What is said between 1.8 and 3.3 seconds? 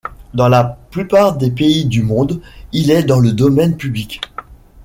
du monde, il est dans